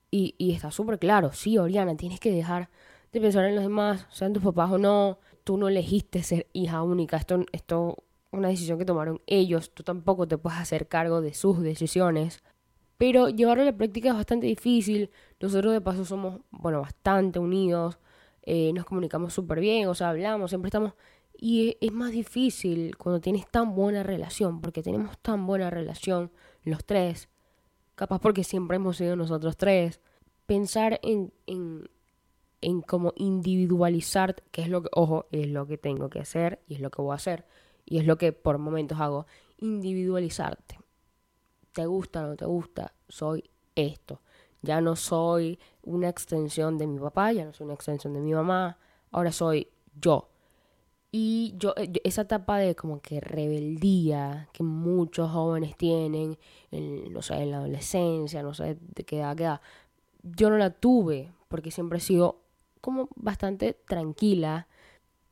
y, 0.10 0.36
y 0.38 0.54
está 0.54 0.72
súper 0.72 1.00
claro. 1.00 1.32
Sí, 1.32 1.58
Oriana, 1.58 1.96
tienes 1.96 2.20
que 2.20 2.32
dejar 2.32 2.70
de 3.12 3.22
pensar 3.22 3.46
en 3.46 3.56
los 3.56 3.64
demás, 3.64 4.08
sean 4.10 4.34
tus 4.34 4.44
papás 4.44 4.72
o 4.72 4.78
no. 4.78 5.20
Tú 5.44 5.58
no 5.58 5.68
elegiste 5.68 6.24
ser 6.24 6.48
hija 6.54 6.84
única. 6.84 7.18
Esto, 7.18 7.46
esto 7.52 8.04
una 8.32 8.50
decisión 8.50 8.78
que 8.78 8.86
tomaron 8.86 9.22
ellos. 9.28 9.72
Tú 9.74 9.84
tampoco 9.84 10.28
te 10.28 10.38
puedes 10.38 10.60
hacer 10.60 10.88
cargo 10.88 11.22
de 11.22 11.34
sus 11.34 11.62
decisiones. 11.62 12.44
Pero 12.98 13.30
llevarlo 13.30 13.64
a 13.64 13.66
la 13.66 13.76
práctica 13.76 14.10
es 14.10 14.16
bastante 14.16 14.48
difícil. 14.48 15.10
Nosotros 15.40 15.74
de 15.74 15.82
paso 15.82 16.06
somos, 16.06 16.42
bueno, 16.52 16.82
bastante 16.82 17.40
unidos. 17.40 17.98
Eh, 18.44 18.72
nos 18.74 18.86
comunicamos 18.86 19.34
súper 19.34 19.60
bien, 19.60 19.88
o 19.88 19.96
sea, 19.96 20.10
hablamos, 20.10 20.52
siempre 20.52 20.70
estamos... 20.70 20.94
Y 21.44 21.78
es 21.82 21.92
más 21.92 22.12
difícil 22.12 22.96
cuando 22.98 23.20
tienes 23.20 23.48
tan 23.50 23.74
buena 23.74 24.04
relación, 24.04 24.62
porque 24.62 24.84
tenemos 24.84 25.18
tan 25.20 25.48
buena 25.48 25.72
relación 25.72 26.32
los 26.64 26.86
tres, 26.86 27.30
capaz 27.96 28.20
porque 28.20 28.44
siempre 28.44 28.76
hemos 28.76 28.98
sido 28.98 29.16
nosotros 29.16 29.58
tres, 29.58 30.02
pensar 30.46 31.00
en, 31.02 31.34
en, 31.48 31.90
en 32.62 32.82
cómo 32.82 33.14
individualizar, 33.16 34.36
que 34.52 34.62
es 34.62 34.70
lo 34.70 34.84
que, 34.84 34.90
ojo, 34.94 35.28
es 35.32 35.48
lo 35.48 35.68
que 35.68 35.78
tengo 35.78 36.10
que 36.10 36.20
hacer 36.20 36.62
y 36.68 36.76
es 36.76 36.80
lo 36.80 36.92
que 36.92 37.02
voy 37.02 37.14
a 37.14 37.16
hacer, 37.16 37.46
y 37.86 37.98
es 37.98 38.06
lo 38.06 38.18
que 38.18 38.34
por 38.34 38.58
momentos 38.58 39.00
hago, 39.00 39.26
individualizarte 39.58 40.82
te 41.72 41.86
gusta 41.86 42.24
o 42.24 42.28
no 42.28 42.36
te 42.36 42.46
gusta, 42.46 42.94
soy 43.08 43.50
esto. 43.76 44.22
Ya 44.62 44.82
no 44.82 44.96
soy 44.96 45.60
una 45.84 46.10
extensión 46.10 46.78
de 46.78 46.88
mi 46.88 47.00
papá, 47.00 47.32
ya 47.32 47.46
no 47.46 47.54
soy 47.54 47.66
una 47.66 47.74
extensión 47.74 48.14
de 48.14 48.22
mi 48.22 48.34
mamá, 48.34 48.78
ahora 49.12 49.32
soy 49.32 49.70
yo. 50.00 50.30
Y 51.12 51.56
yo, 51.58 51.74
eh, 51.78 51.92
esa 52.04 52.22
etapa 52.22 52.58
de 52.58 52.76
como 52.76 53.02
que 53.02 53.20
rebeldía 53.20 54.50
que 54.54 54.64
muchos 54.64 55.32
jóvenes 55.32 55.76
tienen, 55.76 56.38
en, 56.72 57.12
no 57.12 57.22
sé, 57.22 57.36
en 57.36 57.52
la 57.52 57.58
adolescencia, 57.58 58.44
no 58.44 58.54
sé 58.54 58.78
de 58.80 59.04
qué 59.04 59.20
edad 59.20 59.36
queda, 59.36 59.62
yo 60.24 60.50
no 60.50 60.58
la 60.58 60.70
tuve 60.70 61.32
porque 61.48 61.72
siempre 61.72 61.98
he 61.98 62.02
sido 62.02 62.42
como 62.82 63.10
bastante 63.16 63.74
tranquila 63.74 64.68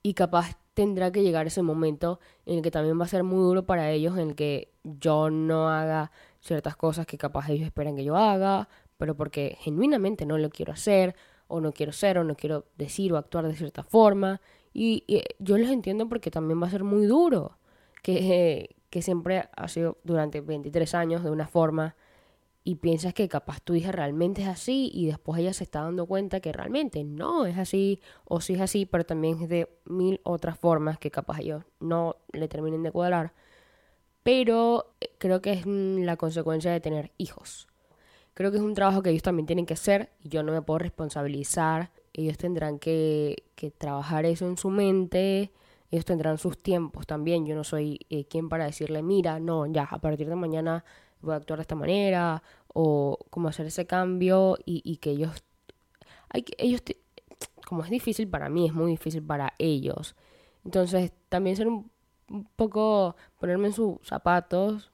y 0.01 0.13
capaz 0.13 0.58
tendrá 0.74 1.12
que 1.12 1.24
llegar 1.24 1.46
ese 1.48 1.62
momento 1.62 2.20
en 2.46 2.58
el 2.58 2.62
que 2.62 2.72
también 2.72 3.00
va 3.00 3.03
a 3.06 3.10
ser 3.10 3.24
muy 3.24 3.39
duro 3.39 3.65
para 3.65 3.91
ellos, 3.91 4.18
en 4.18 4.29
el 4.29 4.36
que 4.36 4.72
yo 4.84 5.29
no 5.29 5.70
haga 5.70 6.12
ciertas 6.39 6.77
cosas 6.77 7.06
que 7.06 7.18
capaz 7.18 7.50
ellos 7.50 7.65
esperan 7.65 7.98
que 7.98 8.06
yo 8.06 8.15
haga, 8.15 8.70
pero 8.98 9.15
porque 9.15 9.58
genuinamente 9.60 10.25
no 10.25 10.38
lo 10.38 10.50
quiero 10.50 10.72
hacer, 10.72 11.15
o 11.48 11.60
no 11.60 11.74
quiero 11.74 11.91
ser, 11.91 12.18
o 12.18 12.24
no 12.24 12.36
quiero 12.36 12.65
decir 12.77 13.12
o 13.12 13.18
actuar 13.18 13.48
de 13.48 13.56
cierta 13.56 13.84
forma. 13.84 14.39
Y, 14.74 15.03
yo 15.39 15.58
les 15.58 15.70
entiendo 15.70 16.08
porque 16.08 16.32
también 16.32 16.62
va 16.62 16.68
a 16.68 16.72
ser 16.72 16.84
muy 16.84 17.06
duro, 17.08 17.58
que, 18.03 18.75
que 18.89 19.01
siempre 19.01 19.50
ha 19.56 19.68
sido 19.68 19.98
durante 20.03 20.39
23 20.41 20.96
años 20.96 21.24
de 21.24 21.32
una 21.32 21.48
forma 21.48 21.96
y 22.69 22.75
piensas 22.75 23.13
que 23.13 23.27
capaz 23.27 23.61
tu 23.61 23.73
hija 23.73 23.91
realmente 23.91 24.43
es 24.43 24.47
así 24.47 24.91
y 24.93 25.07
después 25.07 25.39
ella 25.39 25.53
se 25.53 25.63
está 25.63 25.81
dando 25.81 26.05
cuenta 26.05 26.39
que 26.39 26.51
realmente 26.53 27.03
no 27.03 27.45
es 27.45 27.57
así 27.57 27.99
o 28.25 28.41
sí 28.41 28.53
es 28.53 28.61
así, 28.61 28.85
pero 28.85 29.05
también 29.05 29.41
es 29.41 29.49
de 29.49 29.69
mil 29.85 30.21
otras 30.23 30.59
formas 30.59 30.99
que 30.99 31.11
capaz 31.11 31.39
ellos 31.39 31.63
no 31.79 32.17
le 32.31 32.47
terminen 32.47 32.83
de 32.83 32.91
cuadrar 32.91 33.33
pero 34.23 34.93
eh, 35.01 35.09
creo 35.17 35.41
que 35.41 35.53
es 35.53 35.65
la 35.65 36.17
consecuencia 36.17 36.71
de 36.71 36.79
tener 36.79 37.11
hijos. 37.17 37.67
Creo 38.33 38.51
que 38.51 38.57
es 38.57 38.63
un 38.63 38.73
trabajo 38.73 39.01
que 39.01 39.09
ellos 39.09 39.23
también 39.23 39.47
tienen 39.47 39.65
que 39.65 39.73
hacer 39.73 40.11
y 40.23 40.29
yo 40.29 40.43
no 40.43 40.51
me 40.51 40.61
puedo 40.61 40.79
responsabilizar. 40.79 41.91
Ellos 42.13 42.38
tendrán 42.38 42.79
que, 42.79 43.43
trabajar 43.77 44.25
eso 44.25 44.47
en 44.47 44.57
su 44.57 44.69
mente, 44.69 45.51
ellos 45.91 46.05
tendrán 46.05 46.38
sus 46.38 46.57
tiempos 46.61 47.07
también. 47.07 47.45
Yo 47.45 47.55
no 47.55 47.63
soy 47.63 48.05
eh, 48.09 48.25
quien 48.25 48.49
para 48.49 48.65
decirle, 48.65 49.01
mira, 49.01 49.39
no, 49.39 49.65
ya, 49.65 49.83
a 49.83 49.99
partir 49.99 50.29
de 50.29 50.35
mañana 50.35 50.85
voy 51.21 51.33
a 51.33 51.38
actuar 51.38 51.59
de 51.59 51.63
esta 51.63 51.75
manera 51.75 52.41
o 52.73 53.17
cómo 53.29 53.47
hacer 53.49 53.65
ese 53.65 53.85
cambio 53.85 54.57
y, 54.65 54.97
que 54.97 55.11
ellos, 55.11 55.43
hay 56.29 56.43
que, 56.43 56.55
ellos, 56.57 56.81
como 57.67 57.83
es 57.83 57.89
difícil 57.89 58.27
para 58.27 58.49
mí, 58.49 58.67
es 58.67 58.73
muy 58.73 58.91
difícil 58.91 59.23
para 59.23 59.53
ellos. 59.57 60.15
Entonces, 60.63 61.11
también 61.29 61.55
ser 61.55 61.67
un 61.67 61.89
un 62.29 62.45
poco 62.55 63.15
ponerme 63.39 63.67
en 63.67 63.73
sus 63.73 63.97
zapatos, 64.03 64.91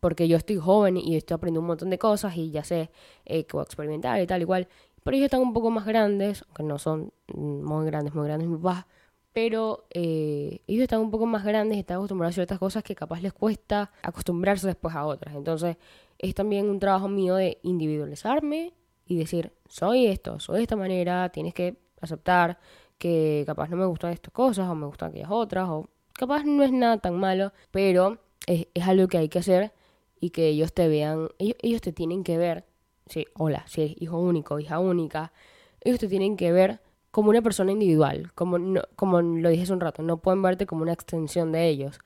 porque 0.00 0.26
yo 0.28 0.36
estoy 0.36 0.56
joven 0.56 0.96
y 0.96 1.16
estoy 1.16 1.34
aprendiendo 1.34 1.60
un 1.60 1.66
montón 1.66 1.90
de 1.90 1.98
cosas 1.98 2.36
y 2.36 2.50
ya 2.50 2.64
sé 2.64 2.90
eh, 3.24 3.44
que 3.44 3.52
voy 3.52 3.62
a 3.62 3.64
experimentar 3.64 4.20
y 4.20 4.26
tal, 4.26 4.40
igual. 4.40 4.68
Pero 5.02 5.16
ellos 5.16 5.26
están 5.26 5.40
un 5.40 5.52
poco 5.52 5.70
más 5.70 5.84
grandes, 5.84 6.44
aunque 6.48 6.62
no 6.62 6.78
son 6.78 7.12
muy 7.34 7.86
grandes, 7.86 8.14
muy 8.14 8.26
grandes 8.26 8.48
mis 8.48 8.58
papás, 8.58 8.86
pero 9.32 9.86
eh, 9.90 10.60
ellos 10.66 10.82
están 10.82 11.00
un 11.00 11.10
poco 11.10 11.26
más 11.26 11.44
grandes 11.44 11.78
están 11.78 11.96
acostumbrados 11.96 12.34
a 12.34 12.36
ciertas 12.36 12.58
cosas 12.58 12.82
que 12.82 12.94
capaz 12.94 13.20
les 13.22 13.32
cuesta 13.32 13.90
acostumbrarse 14.02 14.66
después 14.66 14.94
a 14.94 15.06
otras. 15.06 15.34
Entonces 15.34 15.76
es 16.18 16.34
también 16.34 16.68
un 16.68 16.78
trabajo 16.78 17.08
mío 17.08 17.36
de 17.36 17.58
individualizarme 17.62 18.72
y 19.06 19.16
decir, 19.16 19.52
soy 19.68 20.06
esto, 20.06 20.38
soy 20.38 20.58
de 20.58 20.62
esta 20.62 20.76
manera, 20.76 21.28
tienes 21.30 21.54
que 21.54 21.76
aceptar 22.00 22.58
que 22.98 23.42
capaz 23.46 23.68
no 23.68 23.76
me 23.76 23.86
gustan 23.86 24.12
estas 24.12 24.32
cosas 24.32 24.68
o 24.68 24.74
me 24.74 24.86
gustan 24.86 25.10
aquellas 25.10 25.30
otras 25.30 25.68
o 25.68 25.88
capaz 26.12 26.44
no 26.44 26.62
es 26.62 26.72
nada 26.72 26.98
tan 26.98 27.18
malo, 27.18 27.52
pero 27.70 28.18
es, 28.46 28.66
algo 28.86 29.08
que 29.08 29.18
hay 29.18 29.28
que 29.28 29.38
hacer 29.38 29.72
y 30.20 30.30
que 30.30 30.48
ellos 30.48 30.72
te 30.72 30.88
vean, 30.88 31.28
ellos, 31.38 31.80
te 31.80 31.92
tienen 31.92 32.22
que 32.22 32.38
ver, 32.38 32.64
sí, 33.06 33.26
hola, 33.34 33.64
si 33.66 33.82
eres 33.82 33.96
hijo 34.00 34.18
único, 34.18 34.60
hija 34.60 34.78
única, 34.78 35.32
ellos 35.80 35.98
te 35.98 36.08
tienen 36.08 36.36
que 36.36 36.52
ver 36.52 36.80
como 37.12 37.30
una 37.30 37.42
persona 37.42 37.70
individual, 37.70 38.32
como, 38.34 38.58
como 38.96 39.20
lo 39.20 39.50
dije 39.50 39.62
hace 39.62 39.72
un 39.72 39.80
rato, 39.80 40.02
no 40.02 40.16
pueden 40.16 40.42
verte 40.42 40.66
como 40.66 40.82
una 40.82 40.94
extensión 40.94 41.52
de 41.52 41.68
ellos. 41.68 42.00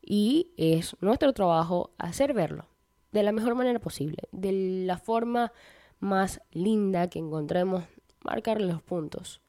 Y 0.00 0.52
es 0.56 0.96
nuestro 1.00 1.32
trabajo 1.34 1.90
hacer 1.98 2.32
verlo 2.32 2.66
de 3.10 3.22
la 3.22 3.32
mejor 3.32 3.54
manera 3.54 3.78
posible, 3.80 4.22
de 4.30 4.84
la 4.86 4.98
forma 4.98 5.52
más 6.00 6.40
linda 6.52 7.08
que 7.08 7.18
encontremos, 7.18 7.84
marcarle 8.24 8.66
los 8.66 8.82
puntos. 8.82 9.40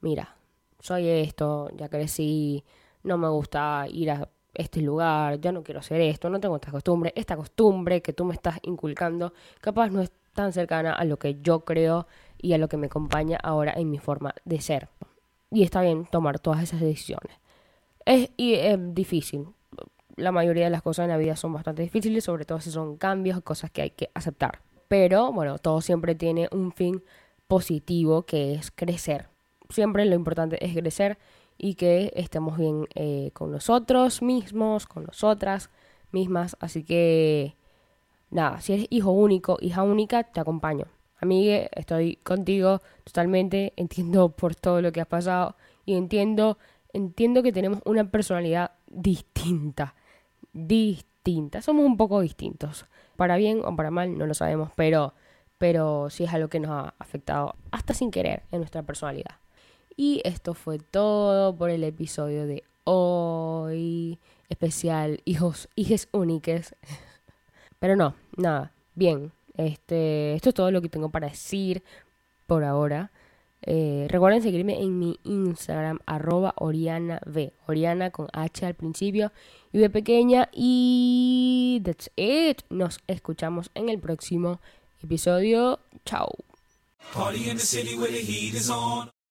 Mira, 0.00 0.36
soy 0.80 1.08
esto, 1.08 1.70
ya 1.76 1.88
crecí, 1.88 2.64
no 3.02 3.18
me 3.18 3.28
gusta 3.28 3.86
ir 3.88 4.10
a 4.10 4.28
este 4.54 4.80
lugar, 4.80 5.40
ya 5.40 5.52
no 5.52 5.62
quiero 5.62 5.80
hacer 5.80 6.00
esto, 6.00 6.30
no 6.30 6.40
tengo 6.40 6.56
esta 6.56 6.70
costumbre, 6.70 7.12
esta 7.16 7.36
costumbre 7.36 8.00
que 8.00 8.14
tú 8.14 8.24
me 8.24 8.34
estás 8.34 8.58
inculcando, 8.62 9.34
capaz 9.60 9.90
no 9.90 10.00
es 10.00 10.10
tan 10.32 10.52
cercana 10.52 10.92
a 10.94 11.04
lo 11.04 11.18
que 11.18 11.40
yo 11.40 11.64
creo 11.64 12.06
y 12.44 12.52
a 12.52 12.58
lo 12.58 12.68
que 12.68 12.76
me 12.76 12.86
acompaña 12.86 13.38
ahora 13.42 13.72
en 13.74 13.90
mi 13.90 13.98
forma 13.98 14.34
de 14.44 14.60
ser. 14.60 14.88
Y 15.50 15.62
está 15.62 15.80
bien 15.80 16.04
tomar 16.04 16.38
todas 16.38 16.62
esas 16.62 16.80
decisiones. 16.80 17.38
Es, 18.04 18.30
y 18.36 18.52
es 18.54 18.78
difícil. 18.94 19.46
La 20.16 20.30
mayoría 20.30 20.64
de 20.64 20.70
las 20.70 20.82
cosas 20.82 21.04
en 21.04 21.10
la 21.10 21.16
vida 21.16 21.36
son 21.36 21.54
bastante 21.54 21.80
difíciles, 21.80 22.22
sobre 22.22 22.44
todo 22.44 22.60
si 22.60 22.70
son 22.70 22.98
cambios, 22.98 23.40
cosas 23.40 23.70
que 23.70 23.80
hay 23.80 23.90
que 23.90 24.10
aceptar. 24.12 24.60
Pero 24.88 25.32
bueno, 25.32 25.58
todo 25.58 25.80
siempre 25.80 26.14
tiene 26.14 26.50
un 26.52 26.72
fin 26.72 27.02
positivo 27.48 28.26
que 28.26 28.52
es 28.52 28.70
crecer. 28.70 29.28
Siempre 29.70 30.04
lo 30.04 30.14
importante 30.14 30.62
es 30.62 30.76
crecer 30.76 31.16
y 31.56 31.76
que 31.76 32.12
estemos 32.14 32.58
bien 32.58 32.86
eh, 32.94 33.30
con 33.32 33.52
nosotros 33.52 34.20
mismos, 34.20 34.86
con 34.86 35.04
nosotras 35.04 35.70
mismas. 36.12 36.58
Así 36.60 36.84
que, 36.84 37.56
nada, 38.30 38.60
si 38.60 38.74
eres 38.74 38.86
hijo 38.90 39.12
único, 39.12 39.56
hija 39.62 39.82
única, 39.82 40.24
te 40.24 40.40
acompaño. 40.40 40.84
Amigue, 41.24 41.70
estoy 41.72 42.16
contigo 42.16 42.82
totalmente, 43.02 43.72
entiendo 43.76 44.28
por 44.28 44.54
todo 44.54 44.82
lo 44.82 44.92
que 44.92 45.00
has 45.00 45.06
pasado 45.06 45.56
y 45.86 45.94
entiendo, 45.94 46.58
entiendo 46.92 47.42
que 47.42 47.50
tenemos 47.50 47.80
una 47.86 48.10
personalidad 48.10 48.72
distinta, 48.86 49.94
distinta, 50.52 51.62
somos 51.62 51.86
un 51.86 51.96
poco 51.96 52.20
distintos, 52.20 52.84
para 53.16 53.36
bien 53.36 53.62
o 53.64 53.74
para 53.74 53.90
mal, 53.90 54.18
no 54.18 54.26
lo 54.26 54.34
sabemos, 54.34 54.70
pero, 54.76 55.14
pero 55.56 56.10
sí 56.10 56.24
es 56.24 56.34
algo 56.34 56.48
que 56.48 56.60
nos 56.60 56.72
ha 56.72 56.94
afectado 56.98 57.54
hasta 57.70 57.94
sin 57.94 58.10
querer 58.10 58.42
en 58.52 58.58
nuestra 58.58 58.82
personalidad. 58.82 59.36
Y 59.96 60.20
esto 60.24 60.52
fue 60.52 60.78
todo 60.78 61.56
por 61.56 61.70
el 61.70 61.84
episodio 61.84 62.46
de 62.46 62.64
hoy. 62.84 64.18
Especial 64.50 65.22
hijos, 65.24 65.70
hijes 65.74 66.08
únicas. 66.12 66.74
Pero 67.78 67.96
no, 67.96 68.14
nada. 68.36 68.72
bien, 68.94 69.32
este, 69.56 70.34
esto 70.34 70.50
es 70.50 70.54
todo 70.54 70.70
lo 70.70 70.82
que 70.82 70.88
tengo 70.88 71.10
para 71.10 71.28
decir 71.28 71.82
por 72.46 72.64
ahora. 72.64 73.10
Eh, 73.66 74.06
recuerden 74.10 74.42
seguirme 74.42 74.82
en 74.82 74.98
mi 74.98 75.18
Instagram, 75.24 76.00
arroba 76.06 76.52
Oriana. 76.56 77.20
Oriana 77.66 78.10
con 78.10 78.28
H 78.32 78.66
al 78.66 78.74
principio 78.74 79.32
y 79.72 79.78
V 79.78 79.90
pequeña. 79.90 80.48
Y 80.52 81.80
that's 81.84 82.10
it. 82.16 82.60
Nos 82.68 82.98
escuchamos 83.06 83.70
en 83.74 83.88
el 83.88 83.98
próximo 83.98 84.60
episodio. 85.02 85.80
Chao. 86.04 86.28